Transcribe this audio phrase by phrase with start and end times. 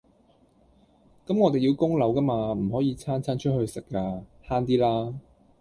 [1.27, 5.13] 咁我哋要供樓㗎嘛，唔可以餐餐出去食㗎，慳啲啦